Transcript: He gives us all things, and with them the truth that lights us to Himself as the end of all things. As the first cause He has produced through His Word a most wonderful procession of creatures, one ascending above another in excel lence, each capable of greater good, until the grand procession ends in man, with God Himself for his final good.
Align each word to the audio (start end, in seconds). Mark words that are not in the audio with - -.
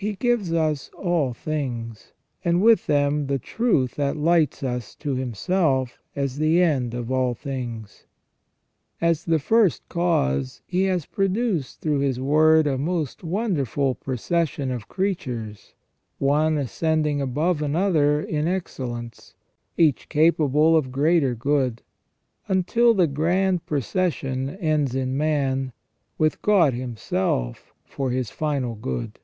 He 0.00 0.14
gives 0.14 0.52
us 0.52 0.90
all 0.96 1.34
things, 1.34 2.12
and 2.44 2.62
with 2.62 2.86
them 2.86 3.26
the 3.26 3.40
truth 3.40 3.96
that 3.96 4.16
lights 4.16 4.62
us 4.62 4.94
to 4.94 5.16
Himself 5.16 5.98
as 6.14 6.38
the 6.38 6.62
end 6.62 6.94
of 6.94 7.10
all 7.10 7.34
things. 7.34 8.06
As 9.00 9.24
the 9.24 9.40
first 9.40 9.82
cause 9.88 10.62
He 10.68 10.84
has 10.84 11.04
produced 11.04 11.80
through 11.80 11.98
His 11.98 12.20
Word 12.20 12.68
a 12.68 12.78
most 12.78 13.24
wonderful 13.24 13.96
procession 13.96 14.70
of 14.70 14.86
creatures, 14.86 15.74
one 16.20 16.58
ascending 16.58 17.20
above 17.20 17.60
another 17.60 18.22
in 18.22 18.46
excel 18.46 18.90
lence, 18.90 19.34
each 19.76 20.08
capable 20.08 20.76
of 20.76 20.92
greater 20.92 21.34
good, 21.34 21.82
until 22.46 22.94
the 22.94 23.08
grand 23.08 23.66
procession 23.66 24.48
ends 24.50 24.94
in 24.94 25.16
man, 25.16 25.72
with 26.18 26.40
God 26.40 26.72
Himself 26.72 27.74
for 27.84 28.12
his 28.12 28.30
final 28.30 28.76
good. 28.76 29.18